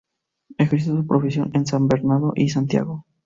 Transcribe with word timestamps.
Ejerció 0.57 0.95
su 0.97 1.05
profesión 1.05 1.51
en 1.53 1.67
San 1.67 1.87
Bernardo 1.87 2.33
y 2.35 2.41
en 2.41 2.49
Santiago. 2.49 3.05